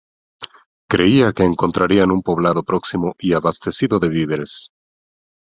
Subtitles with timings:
[0.89, 4.71] Creía que encontrarían un poblado próximo y abastecido de víveres.